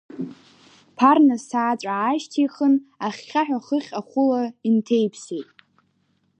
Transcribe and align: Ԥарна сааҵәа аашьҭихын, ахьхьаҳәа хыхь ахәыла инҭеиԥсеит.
Ԥарна 0.97 1.35
сааҵәа 1.47 1.91
аашьҭихын, 1.97 2.73
ахьхьаҳәа 3.05 3.65
хыхь 3.65 3.91
ахәыла 3.99 4.41
инҭеиԥсеит. 4.67 5.49